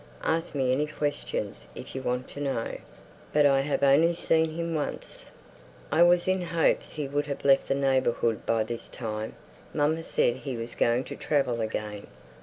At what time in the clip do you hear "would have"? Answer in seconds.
7.07-7.45